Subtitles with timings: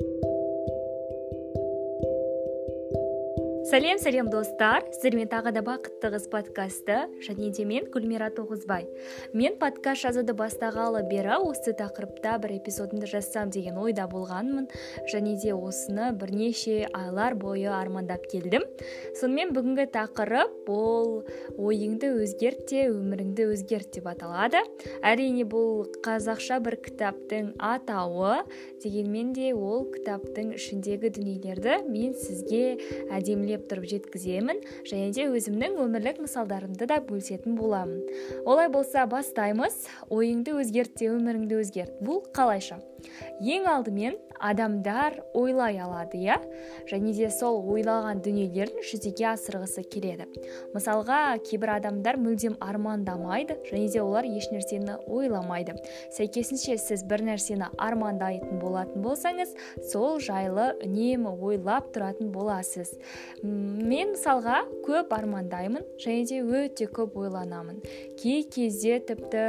[0.00, 0.33] Thank you.
[3.74, 4.84] Сәлем сәлем достар.
[4.94, 8.84] Сіздермен тағы да бақытты қыз подкасты және де мен гүлмира тоғызбай.
[9.34, 14.68] Мен подкаст жазуды бастағалы бері осы тақырыпта бір эпизодымды жазсам деген ойда болғанмын
[15.10, 18.62] және де осыны бірнеше айлар бойы армандап келдім.
[19.18, 21.26] Сонымен бүгінгі тақырып бұл
[21.58, 24.62] ойыңды өзгерт те өміріңді өзгерт деп аталады.
[25.02, 28.44] Әрине бұл қазақша бір кітаптың атауы
[28.86, 32.78] дегенмен де ол кітаптың ішіндегі дүниелерді мен сізге
[33.10, 38.02] әдемілеп тұрып жеткіземін және де өзімнің өмірлік мысалдарымды да бөлісетін боламын.
[38.44, 39.86] Олай болса бастаймыз.
[40.08, 42.02] Ойыңды өзгерт те өміріңді өзгерт.
[42.04, 42.80] Бұл қалайша?
[43.40, 46.36] Ең алдымен адамдар ойлай алады иә?
[46.90, 50.26] Және де сол ойлаған дүниелерін жүзеге асырғысы келеді.
[50.74, 55.76] Мысалға кейбір адамдар мүлдем армандамайды және де олар еш нәрсені ойламайды.
[56.14, 59.54] Сәйкесінше сіз бір нәрсені армандайтын болатын болсаңыз
[59.92, 62.94] сол жайлы үнемі ойлап тұратын боласыз.
[63.42, 67.80] Мен мысалға көп армандаймын және де өте көп ойланамын.
[68.20, 69.44] Кей кезде тіпті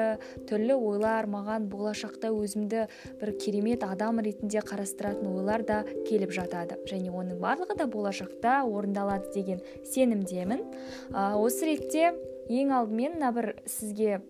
[0.49, 2.87] түрлі ойлар маған болашақта өзімді
[3.21, 6.79] бір керемет адам ретінде қарастыратын ойлар да келіп жатады.
[6.89, 9.61] Және оның барлығы да болашақта орындалады деген
[9.93, 10.65] сенімдемін.
[11.13, 12.15] Ә, осы ретте
[12.49, 14.21] ең алдымен мына бір сізге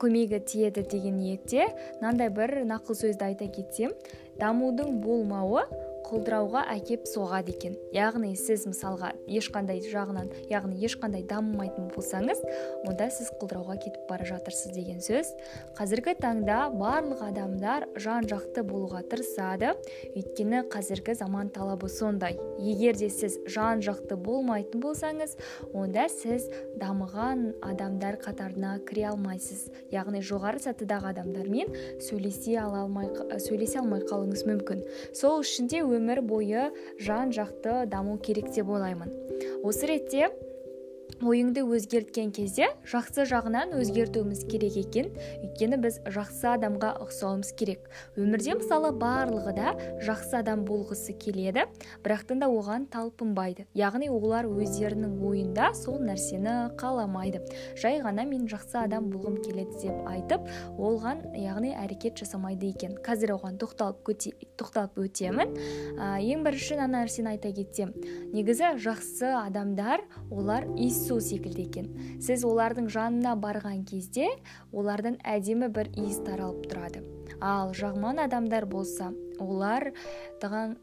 [0.00, 1.68] көмегі тиеді деген ниетте
[2.00, 3.94] мынандай бір нақыл сөзді айта кетсем.
[4.40, 5.66] Дамудың болмауы
[6.12, 7.76] құлдырауға әкеп соғады екен.
[7.94, 12.42] Яғни сіз мысалға ешқандай жағынан яғни ешқандай дамымайтын болсаңыз
[12.84, 15.30] онда сіз құлдырауға кетіп бара жатырсыз деген сөз.
[15.78, 19.72] Қазіргі таңда барлық адамдар жан жақты болуға тырысады.
[20.12, 22.36] Өйткені қазіргі заман талабы сондай.
[22.60, 25.38] Егер де сіз жан жақты болмайтын болсаңыз
[25.72, 29.70] онда сіз дамыған адамдар қатарына кіре алмайсыз.
[29.94, 31.72] Яғни жоғары сатыдағы адамдармен
[32.04, 33.08] сөйлесе ала алмай
[33.40, 34.84] сөйлесе алмай қалуыңыз мүмкін.
[35.16, 39.14] Сол үшін де өмір бойы жан жақты даму керек деп ойлаймын.
[39.62, 40.32] Осы ретте
[41.22, 45.10] ойыңды өзгерткен кезде жақсы жағынан өзгертуіміз керек екен.
[45.44, 47.86] Өйткені біз жақсы адамға ұқсауымыз керек.
[48.18, 51.68] Өмірде мысалы барлығы да жақсы адам болғысы келеді
[52.02, 53.68] бірақтан да оған талпынбайды.
[53.78, 57.44] Яғни олар өздерінің ойында сол нәрсені қаламайды.
[57.78, 62.98] Жай ғана мен жақсы адам болғым келеді деп айтып оған яғни әрекет жасамайды екен.
[63.06, 65.54] Қазір оған тоқталып, көте, тоқталып өтемін.
[65.94, 67.94] Ә, ең бірінші мына нәрсені айта кетсем.
[68.34, 71.88] Негізі жақсы адамдар олар иіс секілді екен.
[72.20, 74.28] Сіз олардың жанына барған кезде
[74.72, 77.02] олардан әдемі бір иіс таралып тұрады.
[77.40, 79.92] Ал жаман адамдар болса олар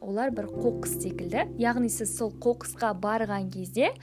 [0.02, 1.48] олар бір қоқыс секілді.
[1.58, 3.94] Яғни сіз сол қоқысқа барған кезде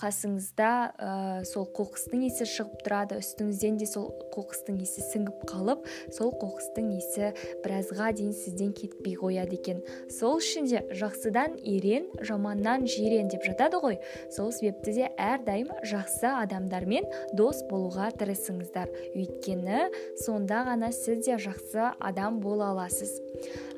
[0.00, 1.10] қасыңызда ә,
[1.48, 7.30] сол қоқыстың иісі шығып тұрады үстіңізден де сол қоқыстың иісі сіңіп қалып сол қоқыстың иісі
[7.64, 9.82] біразға дейін сізден кетпей қояды екен.
[10.12, 13.98] Сол үшін де жақсыдан ерен жаманнан жирен деп жатады ғой.
[14.36, 18.92] Сол себепті де әрдайым жақсы адамдармен дос болуға тырысыңыздар.
[19.16, 19.88] Өйткені
[20.26, 23.16] сонда ғана сіз де жақсы адам бола аласыз.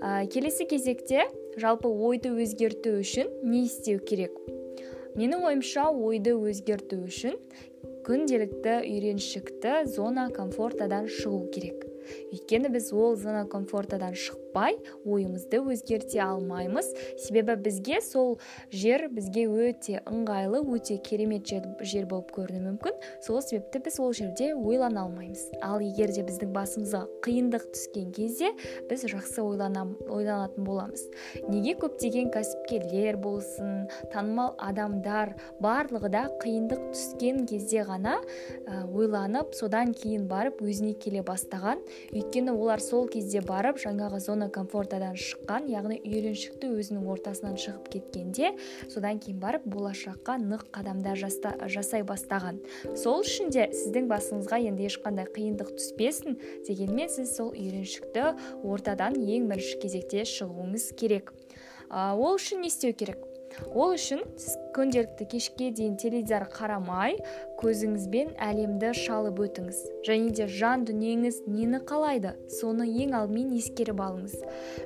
[0.02, 4.34] Ә, келесі кезекте жалпы ойды өзгерту үшін не істеу керек?
[5.18, 7.34] Менің ойымша ойды өзгерту үшін
[8.06, 11.87] күнделікті үйреншікті зона комфортадан шығу керек.
[12.32, 16.90] Өйткені біз ол зона комфортадан шықпай ойымызды өзгерте алмаймыз.
[17.18, 18.38] Себебі бізге сол
[18.72, 22.96] жер бізге өте ыңғайлы өте керемет жер, жер болып көрінуі мүмкін.
[23.24, 25.48] Сол себепті біз ол жерде ойлана алмаймыз.
[25.62, 28.52] Ал егер де біздің басымызға қиындық түскен кезде
[28.90, 31.04] біз жақсы ойланам, ойланатын боламыз.
[31.48, 38.18] Неге көптеген кәсіпкерлер болсын танымал адамдар барлығы да қиындық түскен кезде ғана
[38.92, 41.82] ойланып содан кейін барып өзіне келе бастаған.
[42.12, 48.52] Өйткені олар сол кезде барып жаңағы зона комфортадан шыққан яғни үйреншікті өзінің ортасынан шығып кеткенде
[48.88, 52.60] содан кейін барып болашаққа нық қадамдар жаста, жасай бастаған.
[52.96, 56.38] Сол үшін де сіздің басыңызға енді ешқандай қиындық түспесін
[56.68, 58.32] дегенмен сіз сол үйреншікті
[58.64, 61.32] ортадан ең бірінші кезекте шығуыңыз керек.
[61.90, 63.24] Ол үшін не істеу керек?
[63.74, 67.16] Ол үшін сіз күнделікті кешке дейін теледидар қарамай
[67.58, 69.78] көзіңізбен әлемді шалып өтіңіз.
[70.06, 74.36] Және де жан дүниеңіз нені қалайды соны ең алдымен ескеріп алыңыз.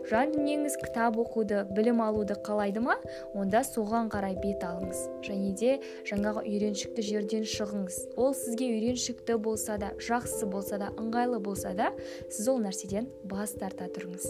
[0.09, 2.97] Жан дүниеңіз кітап оқуды білім алуды қалайды ма?
[3.35, 5.05] Онда соған қарай бет алыңыз.
[5.27, 5.75] Және де
[6.09, 7.99] жаңағы үйреншікті жерден шығыңыз.
[8.17, 11.93] Ол сізге үйреншікті болса да жақсы болса да ыңғайлы болса да
[12.31, 14.25] сіз ол нәрседен бас тарта тұрыңыз.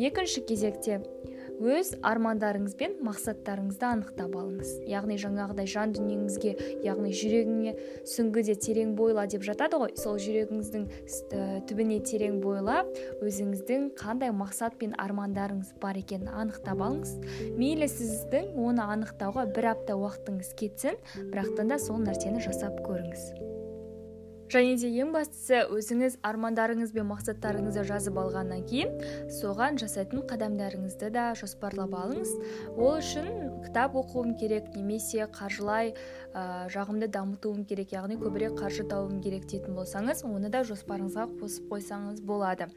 [0.00, 1.02] Екінші кезекте
[1.60, 4.70] өз армандарыңыз бен мақсаттарыңызды анықтап алыңыз.
[4.88, 6.54] Яғни жаңағыдай жан дүниеңізге
[6.86, 7.74] яғни жүрегіңе
[8.08, 9.92] сүңгі терең бойла деп жатады ғой.
[10.00, 10.86] Сол жүрегіңіздің
[11.68, 12.88] түбіне терең бойлап
[13.20, 17.16] өзіңіздің қандай мақсат пен армандарыңыз бар екенін анықтап алыңыз.
[17.60, 20.96] Мейлі сіздің оны анықтауға бір апта уақытыңыз кетсін
[21.32, 22.99] бірақтан да сол нәрсені жасап көріңіз.
[24.50, 28.96] Және де ең бастысы өзіңіз армандарыңыз бен мақсаттарыңызды жазып алғаннан кейін
[29.38, 32.32] соған жасайтын қадамдарыңызды да жоспарлап алыңыз.
[32.74, 33.30] Ол үшін
[33.66, 35.92] кітап оқуым керек немесе қаржылай
[36.34, 41.70] ә, жағымды дамытуым керек яғни көбірек қаржы табуым керек дейтін болсаңыз оны да жоспарыңызға қосып
[41.70, 42.70] қойсаңыз болады.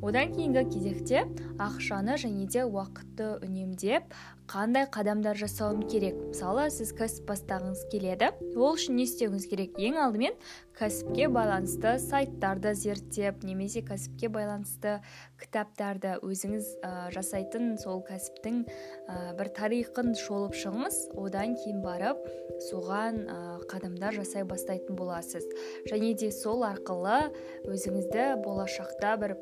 [0.00, 1.26] Одан кейінгі кезекте
[1.58, 4.08] ақшаны және де уақытты үнемдеп
[4.48, 6.16] қандай қадамдар жасауым керек?
[6.30, 8.30] Мысалы сіз кәсіп бастағыңыз келеді.
[8.56, 9.76] Ол үшін не істеуіңіз керек?
[9.76, 10.38] Ең алдымен
[10.78, 14.98] кәсіпке байланысты сайттарды зерттеп немесе кәсіпке байланысты
[15.40, 21.00] кітаптарды өзіңіз ә, жасайтын сол кәсіптің ә, бір тарихын шолып шығыңыз.
[21.18, 22.22] Одан кейін барып
[22.68, 23.38] соған ә,
[23.72, 25.48] қадамдар жасай бастайтын боласыз.
[25.90, 27.32] Және де сол арқылы
[27.66, 29.34] өзіңізді болашақта бір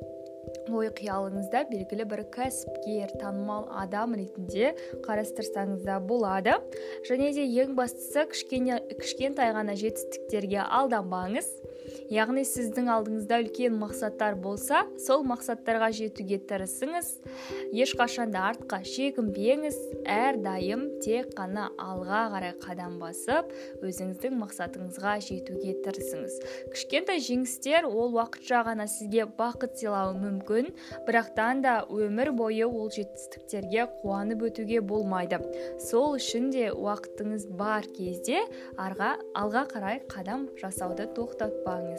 [0.70, 4.72] ой қиялыңызда белгілі бір кәсіпкер танымал адам ретінде
[5.06, 6.56] қарастырсаңыз да болады.
[7.08, 11.50] Және де ең бастысы кішкене кішкентай ғана жетістіктерге алданбаңыз.
[12.12, 17.08] Яғни сіздің алдыңызда үлкен мақсаттар болса сол мақсаттарға жетуге тырысыңыз.
[17.74, 19.76] Ешқашан да артқа шегінбеңіз.
[20.06, 23.50] Әрдайым тек қана алға қарай қадам басып
[23.82, 26.38] өзіңіздің мақсатыңызға жетуге тырысыңыз.
[26.74, 30.70] Кішкентай жеңістер ол уақытша ғана сізге бақыт сыйлауы мүмкін
[31.08, 35.40] бірақтан да өмір бойы ол жетістіктерге қуанып өтуге болмайды.
[35.82, 38.44] Сол үшін де уақытыңыз бар кезде
[38.78, 41.95] арға, алға қарай қадам жасауды тоқтатпаңыз.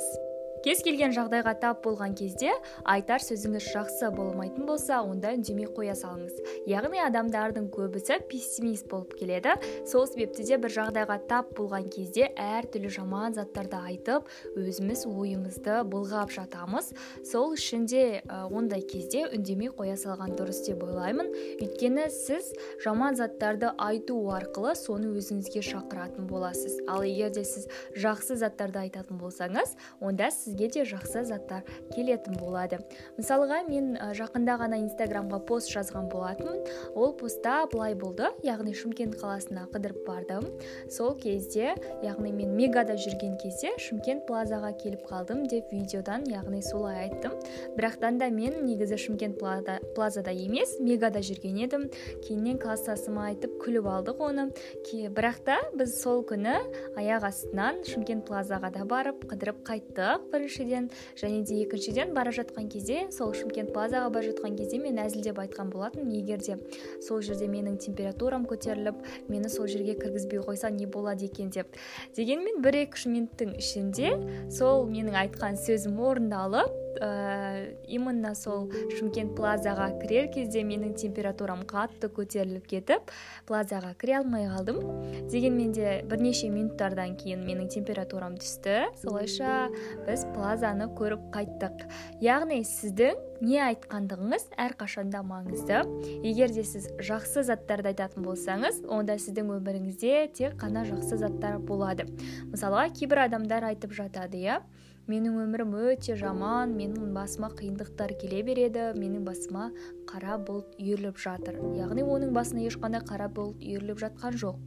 [0.65, 2.53] Кез келген жағдайға тап болған кезде
[2.87, 6.39] айтар сөзіңіз жақсы болмайтын болса онда үндемей қоя салыңыз.
[6.69, 9.55] Яғни адамдардың көбісі пессимист болып келеді.
[9.87, 14.27] Сол себепті де бір жағдайға тап болған кезде әртүрлі жаман заттарды айтып
[14.57, 16.91] өзіміз ойымызды былғап жатамыз.
[17.27, 21.31] Сол үшін де ондай кезде үндемей қоя салған дұрыс деп ойлаймын.
[21.61, 26.79] Өйткені сіз жаман заттарды айту арқылы соны өзіңізге шақыратын боласыз.
[26.87, 32.79] Ал егер де сіз жақсы заттарды айтатын болсаңыз онда сізге де жақсы заттар келетін болады.
[33.19, 36.63] Мысалға мен жақында ғана инстаграмға пост жазған болатынмын.
[36.95, 38.31] Ол постта былай болды.
[38.47, 40.47] Яғни шымкент қаласына қыдырып бардым.
[40.89, 41.73] Сол кезде
[42.05, 47.35] яғни мен мегада жүрген кезде шымкент плазаға келіп қалдым деп видеодан яғни солай айттым.
[47.77, 51.87] Бірақтан да мен негізі шымкент плазада емес мегада жүрген едім.
[52.23, 54.49] Кейіннен класстасыма айтып күліп алдық оны.
[54.87, 56.55] Бірақ та біз сол күні
[56.97, 60.27] аяқ астынан шымкент плазаға да барып қыдырып қайттық.
[60.37, 65.41] Біріншіден және де екіншіден бара жатқан кезде сол шымкент плазаға бара жатқан кезде мен әзілдеп
[65.41, 66.57] айтқан болатынмын егер де
[67.01, 71.67] сол жерде менің температурам көтеріліп мені сол жерге кіргізбей қойса не болады екен деп.
[72.15, 74.13] Дегенмен бір екі минуттың ішінде
[74.53, 78.67] сол менің айтқан сөзім орындалып ә, именно сол
[78.97, 83.13] шымкент плазаға кірер кезде менің температурам қатты көтеріліп кетіп
[83.47, 84.81] плазаға кіре алмай қалдым.
[85.31, 88.87] Дегенмен де бірнеше минуттардан кейін менің температурам түсті.
[89.01, 89.69] Солайша
[90.07, 91.87] біз плазаны көріп қайттық.
[92.23, 95.83] Яғни сіздің не айтқандығыңыз әрқашанда маңызды.
[96.25, 102.07] Егер де сіз жақсы заттарды айтатын болсаңыз онда сіздің өміріңізде тек қана жақсы заттар болады.
[102.49, 104.61] Мысалға кейбір адамдар айтып жатады иә.
[105.07, 109.69] Менің өмірім өте жаман менің басыма қиындықтар келе береді менің басыма
[110.07, 111.59] қара бұлт үйіріліп жатыр.
[111.77, 114.59] Яғни оның басына ешқандай қара бұлт үйіріліп жатқан жоқ.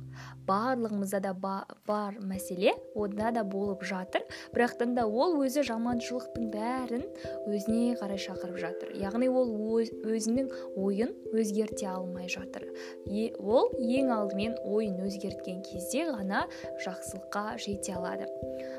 [0.49, 4.25] Барлығымызда да бар мәселе онда да болып жатыр.
[4.55, 7.05] Бірақтан да ол өзі жаманшылықтың бәрін
[7.49, 8.93] өзіне қарай шақырып жатыр.
[9.01, 12.67] Яғни ол өзінің ойын өзгерте алмай жатыр.
[13.07, 16.47] Е, ол ең алдымен ойын өзгерткен кезде ғана
[16.85, 18.29] жақсылыққа жете алады.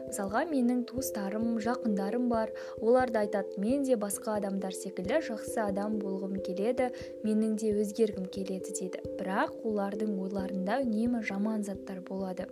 [0.10, 2.51] Мысалға менің туыстарым жақындарым бар.
[2.79, 6.91] Олар да айтады мен де басқа адамдар секілді жақсы адам болғым келеді
[7.25, 9.03] менің де өзгергім келеді дейді.
[9.20, 12.48] Бірақ олардың ойларында үнемі жаман заттар болады.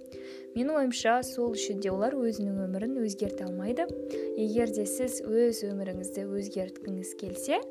[0.55, 3.87] Менің ойымша сол үшін де олар өзінің өмірін өзгерте алмайды.
[4.35, 7.61] Егер де сіз өз өміріңізді өзгерткіңіз келсе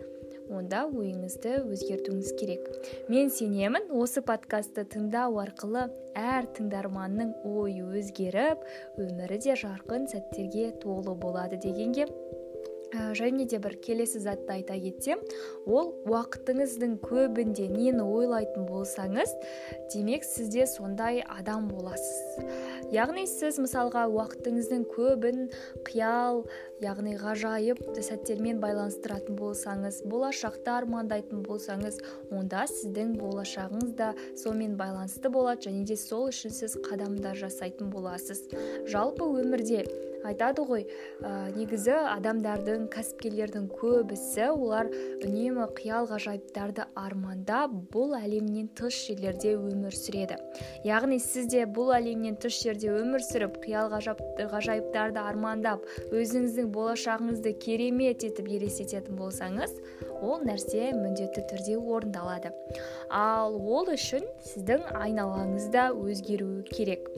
[0.54, 2.68] онда ойыңызды өзгертуіңіз керек.
[3.12, 5.88] Мен сенемін осы подкастты тыңдау арқылы
[6.18, 8.64] әр тыңдарманның ойы өзгеріп
[8.98, 12.08] өмірі де жарқын сәттерге толы болады дегенге.
[12.92, 15.20] Ә, және де бір келесі затты айта кетсем
[15.66, 19.34] ол уақытыңыздың көбінде нені ойлайтын болсаңыз
[19.92, 22.48] демек сізде сондай адам боласыз.
[22.92, 25.48] Яғни сіз мысалға уақытыңыздың көбін
[25.84, 26.44] қиял
[26.80, 32.00] яғни ғажайып сәттермен байланыстыратын болсаңыз болашақты армандайтын болсаңыз
[32.32, 38.46] онда сіздің болашағыңыз да сонымен байланысты болады және де сол үшін сіз қадамдар жасайтын боласыз.
[38.88, 39.84] Жалпы өмірде
[40.26, 40.84] айтады ғой
[41.22, 44.90] ә, негізі адамдардың кәсіпкерлердің көбісі олар
[45.24, 50.38] үнемі қиял ғажайыптарды армандап бұл әлемнен тыс жерлерде өмір сүреді
[50.88, 58.26] яғни сіз де бұл әлемнен тыс жерде өмір сүріп қиял ғажайыптарды армандап өзіңіздің болашағыңызды керемет
[58.26, 59.76] етіп елестететін болсаңыз
[60.22, 62.52] ол нәрсе міндетті түрде орындалады.
[63.10, 67.08] Ал ол үшін сіздің айналаңызда өзгеруі керек.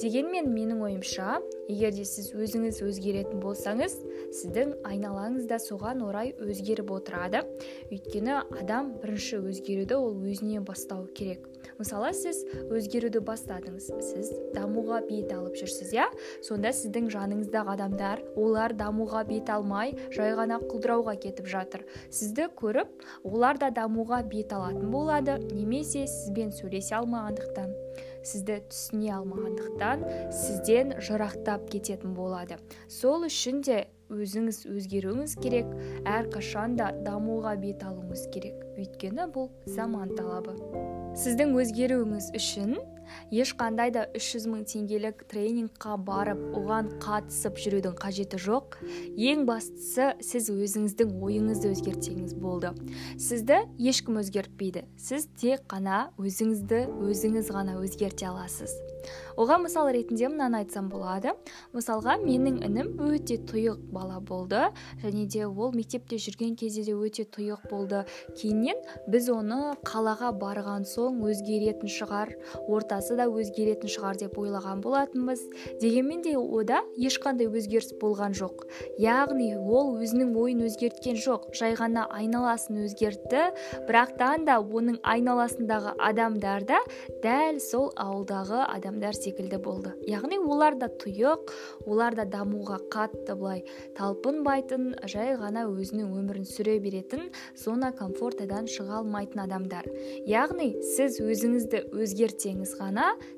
[0.00, 3.98] Дегенмен менің ойымша егер де сіз өзіңіз өзгеретін болсаңыз
[4.40, 7.44] сіздің айналаңыз да соған орай өзгеріп отырады.
[7.90, 11.48] Өйткені адам бірінші өзгеруді ол өзінен бастау керек.
[11.78, 12.42] Мысалы сіз
[12.72, 16.08] өзгеруді бастадыңыз сіз дамуға бет алып жүрсіз иә?
[16.46, 21.86] Сонда сіздің жаныңыздағы адамдар олар дамуға бет алмай жай ғана құлдырауға кетіп жатыр.
[22.10, 27.74] Сізді көріп олар да дамуға бет алатын болады немесе сізбен сөйлесе алмағандықтан
[28.26, 30.04] сізді түсіне алмағандықтан
[30.34, 32.58] сізден жырақтап кететін болады.
[32.90, 35.70] Сол үшін де өзіңіз өзгеруіңіз керек
[36.06, 38.62] әрқашан да дамуға бет алуыңыз керек.
[38.76, 40.58] Өйткені бұл заман талабы.
[41.16, 42.76] Сіздің өзгеруіңіз үшін
[43.30, 48.78] ешқандай да 300 мың теңгелік тренингқа барып оған қатысып жүрудің қажеті жоқ.
[49.16, 52.74] Ең бастысы сіз өзіңіздің ойыңызды өзгертсеңіз болды.
[53.18, 54.86] Сізді ешкім өзгертпейді.
[54.98, 58.74] Сіз тек қана өзіңізді өзіңіз ғана өзгерте аласыз.
[59.36, 61.34] Оған мысал ретінде мынаны айтсам болады.
[61.76, 64.62] Мысалға менің інім өте тұйық бала болды
[65.02, 68.04] және де ол мектепте жүрген кезде де өте тұйық болды.
[68.38, 68.80] Кейіннен
[69.12, 72.32] біз оны қалаға барған соң өзгеретін шығар
[72.96, 75.42] ортасы да өзгеретін шығар деп ойлаған болатынбыз.
[75.80, 78.64] Дегенмен де ода ешқандай өзгеріс болған жоқ.
[78.98, 83.52] Яғни ол өзінің ойын өзгерткен жоқ жай ғана айналасын өзгертті.
[83.88, 86.80] Бірақтан да оның айналасындағы адамдар да
[87.22, 89.92] дәл сол ауылдағы адамдар секілді болды.
[90.08, 91.52] Яғни олар да тұйық
[91.86, 93.64] олар да дамуға қатты былай
[93.98, 99.84] талпынбайтын жай ғана өзінің өмірін сүре беретін зона комфортадан шыға алмайтын адамдар.
[100.26, 102.85] Яғни сіз өзіңізді өзгертсеңіз ғана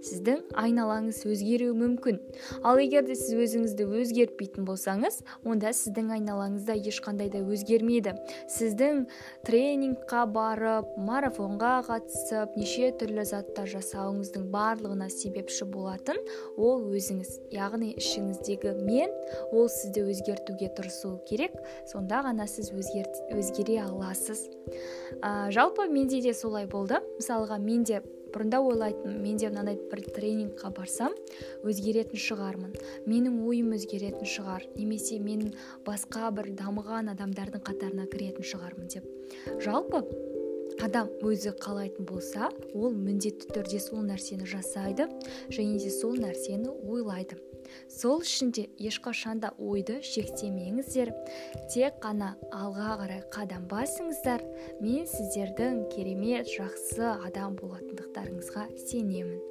[0.05, 2.19] сіздің айналаңыз өзгеруі мүмкін.
[2.67, 8.15] Ал егер де сіз өзіңізді өзгертпейтін болсаңыз онда сіздің айналаңызда ешқандай да өзгермейді.
[8.53, 9.05] Сіздің
[9.49, 16.21] тренингқа барып марафонға қатысып неше түрлі заттар жасауыңыздың барлығына себепші болатын
[16.57, 17.35] ол өзіңіз.
[17.55, 19.15] Яғни ішіңіздегі мен
[19.53, 21.57] ол сізді өзгертуге тырысуы керек.
[21.89, 24.47] Сонда ғана сіз өзгере аласыз.
[25.23, 27.01] Ә, жалпы менде де солай болды.
[27.19, 28.03] Мысалға мен де
[28.35, 31.15] бұрында ойлайтынмын мен де мынандай бір тренингқа барсам
[31.65, 32.77] өзгеретін шығармын.
[33.09, 35.53] Менің ойым өзгеретін шығар немесе мен
[35.87, 39.09] басқа бір дамыған адамдардың қатарына кіретін шығармын деп.
[39.65, 40.05] Жалпы
[40.85, 45.09] адам өзі қалайтын болса ол міндетті түрде сол нәрсені жасайды
[45.51, 47.41] және де сол нәрсені ойлайды.
[47.93, 51.13] Сол үшін де ешқашан да ойды шектемеңіздер
[51.73, 54.45] тек қана алға қарай қадам басыңыздар.
[54.81, 59.43] Мен сіздердің керемет жақсы адам болатындықтарыңызға сенемін.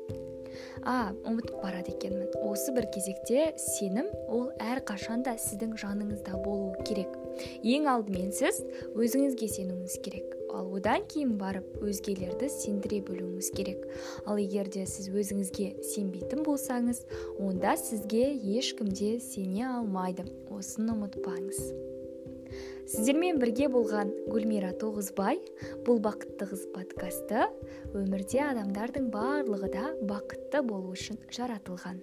[0.87, 2.31] А ұмытып барады екенмін.
[2.47, 7.13] Осы бір кезекте сенім ол әрқашан да сіздің жаныңызда болуы керек.
[7.61, 8.63] Ең алдымен сіз
[8.95, 10.36] өзіңізге сенуіңіз керек.
[10.57, 13.85] Ал одан кейін барып өзгелерді сендіре білуіңіз керек.
[14.25, 17.03] Ал егер де сіз өзіңізге сенбейтін болсаңыз
[17.37, 20.25] онда сізге ешкім де сене алмайды.
[20.49, 21.61] Осыны ұмытпаңыз.
[22.87, 25.41] Сіздермен бірге болған гүлмира тоғызбай
[25.83, 27.49] бұл бақытты қыз подкасты
[27.91, 31.99] өмірде адамдардың барлығы да бақытты болу үшін жаратылған.